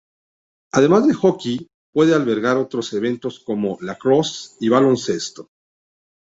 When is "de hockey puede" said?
1.07-2.15